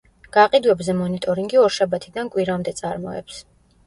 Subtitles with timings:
[0.35, 3.39] გაყიდვებზე მონიტორინგი ორშაბათიდან კვირამდე წარმოებს.